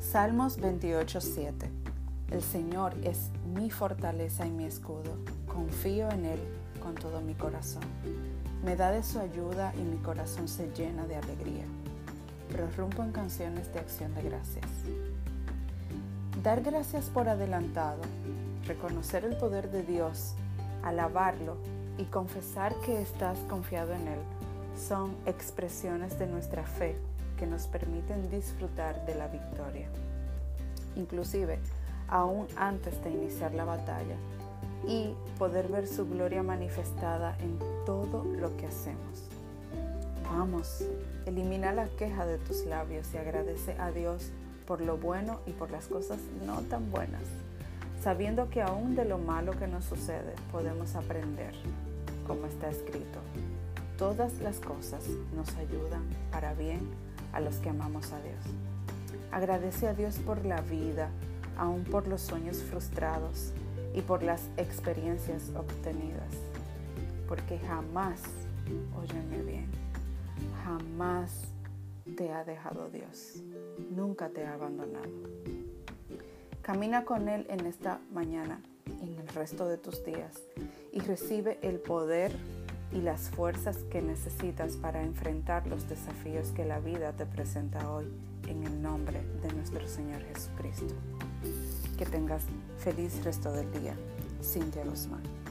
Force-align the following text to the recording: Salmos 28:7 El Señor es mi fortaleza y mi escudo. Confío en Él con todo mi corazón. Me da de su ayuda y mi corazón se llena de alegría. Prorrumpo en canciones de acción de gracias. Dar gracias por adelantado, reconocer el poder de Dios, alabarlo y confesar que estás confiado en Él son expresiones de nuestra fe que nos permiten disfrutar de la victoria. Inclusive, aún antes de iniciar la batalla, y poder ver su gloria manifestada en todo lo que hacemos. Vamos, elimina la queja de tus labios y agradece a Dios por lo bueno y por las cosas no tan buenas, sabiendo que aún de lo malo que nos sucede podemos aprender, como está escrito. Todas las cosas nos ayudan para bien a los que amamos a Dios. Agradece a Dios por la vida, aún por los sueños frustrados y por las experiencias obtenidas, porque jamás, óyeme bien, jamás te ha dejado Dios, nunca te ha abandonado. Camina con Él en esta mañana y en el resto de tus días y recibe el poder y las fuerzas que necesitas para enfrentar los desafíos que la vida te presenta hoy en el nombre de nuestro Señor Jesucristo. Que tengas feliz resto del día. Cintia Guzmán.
Salmos 0.00 0.58
28:7 0.58 1.68
El 2.30 2.42
Señor 2.42 2.94
es 3.04 3.28
mi 3.54 3.70
fortaleza 3.70 4.46
y 4.46 4.50
mi 4.50 4.64
escudo. 4.64 5.18
Confío 5.46 6.10
en 6.10 6.24
Él 6.24 6.40
con 6.82 6.94
todo 6.94 7.20
mi 7.20 7.34
corazón. 7.34 7.82
Me 8.64 8.74
da 8.74 8.90
de 8.90 9.02
su 9.02 9.18
ayuda 9.18 9.74
y 9.76 9.82
mi 9.82 9.98
corazón 9.98 10.48
se 10.48 10.70
llena 10.72 11.06
de 11.06 11.16
alegría. 11.16 11.66
Prorrumpo 12.50 13.02
en 13.02 13.12
canciones 13.12 13.70
de 13.74 13.80
acción 13.80 14.14
de 14.14 14.22
gracias. 14.22 14.66
Dar 16.42 16.62
gracias 16.62 17.10
por 17.10 17.28
adelantado, 17.28 18.00
reconocer 18.66 19.26
el 19.26 19.36
poder 19.36 19.70
de 19.70 19.82
Dios, 19.82 20.32
alabarlo 20.82 21.58
y 21.98 22.04
confesar 22.04 22.74
que 22.86 23.02
estás 23.02 23.38
confiado 23.40 23.92
en 23.92 24.08
Él 24.08 24.20
son 24.74 25.14
expresiones 25.26 26.18
de 26.18 26.26
nuestra 26.26 26.64
fe 26.64 26.96
que 27.38 27.46
nos 27.46 27.66
permiten 27.66 28.30
disfrutar 28.30 29.06
de 29.06 29.14
la 29.14 29.28
victoria. 29.28 29.88
Inclusive, 30.96 31.58
aún 32.08 32.46
antes 32.56 33.02
de 33.02 33.10
iniciar 33.10 33.54
la 33.54 33.64
batalla, 33.64 34.16
y 34.86 35.14
poder 35.38 35.68
ver 35.68 35.86
su 35.86 36.08
gloria 36.08 36.42
manifestada 36.42 37.36
en 37.40 37.58
todo 37.84 38.24
lo 38.24 38.56
que 38.56 38.66
hacemos. 38.66 39.24
Vamos, 40.24 40.84
elimina 41.26 41.72
la 41.72 41.88
queja 41.88 42.26
de 42.26 42.38
tus 42.38 42.64
labios 42.66 43.12
y 43.14 43.16
agradece 43.16 43.72
a 43.78 43.90
Dios 43.90 44.30
por 44.66 44.80
lo 44.80 44.98
bueno 44.98 45.40
y 45.46 45.52
por 45.52 45.70
las 45.70 45.86
cosas 45.86 46.18
no 46.46 46.60
tan 46.62 46.90
buenas, 46.90 47.22
sabiendo 48.02 48.50
que 48.50 48.62
aún 48.62 48.94
de 48.94 49.04
lo 49.04 49.18
malo 49.18 49.52
que 49.52 49.66
nos 49.66 49.84
sucede 49.84 50.34
podemos 50.52 50.94
aprender, 50.94 51.54
como 52.26 52.46
está 52.46 52.68
escrito. 52.68 53.20
Todas 53.96 54.38
las 54.40 54.60
cosas 54.60 55.02
nos 55.34 55.48
ayudan 55.56 56.02
para 56.30 56.54
bien 56.54 56.80
a 57.32 57.40
los 57.40 57.56
que 57.56 57.70
amamos 57.70 58.12
a 58.12 58.20
Dios. 58.20 58.42
Agradece 59.30 59.88
a 59.88 59.94
Dios 59.94 60.18
por 60.18 60.44
la 60.44 60.60
vida, 60.62 61.10
aún 61.56 61.84
por 61.84 62.08
los 62.08 62.22
sueños 62.22 62.58
frustrados 62.58 63.52
y 63.94 64.00
por 64.00 64.22
las 64.22 64.48
experiencias 64.56 65.50
obtenidas, 65.56 66.32
porque 67.26 67.58
jamás, 67.58 68.22
óyeme 68.96 69.42
bien, 69.42 69.66
jamás 70.64 71.32
te 72.16 72.32
ha 72.32 72.44
dejado 72.44 72.90
Dios, 72.90 73.42
nunca 73.90 74.28
te 74.28 74.46
ha 74.46 74.54
abandonado. 74.54 75.08
Camina 76.62 77.04
con 77.04 77.28
Él 77.28 77.46
en 77.48 77.66
esta 77.66 78.00
mañana 78.12 78.60
y 79.00 79.08
en 79.08 79.18
el 79.18 79.28
resto 79.28 79.66
de 79.66 79.78
tus 79.78 80.04
días 80.04 80.42
y 80.92 81.00
recibe 81.00 81.58
el 81.62 81.78
poder 81.78 82.32
y 82.92 83.00
las 83.00 83.30
fuerzas 83.30 83.76
que 83.90 84.00
necesitas 84.00 84.76
para 84.76 85.02
enfrentar 85.02 85.66
los 85.66 85.88
desafíos 85.88 86.52
que 86.52 86.64
la 86.64 86.80
vida 86.80 87.12
te 87.12 87.26
presenta 87.26 87.90
hoy 87.90 88.06
en 88.46 88.64
el 88.64 88.80
nombre 88.80 89.20
de 89.42 89.52
nuestro 89.52 89.86
Señor 89.86 90.22
Jesucristo. 90.22 90.94
Que 91.98 92.06
tengas 92.06 92.42
feliz 92.78 93.22
resto 93.24 93.52
del 93.52 93.70
día. 93.72 93.94
Cintia 94.42 94.84
Guzmán. 94.84 95.47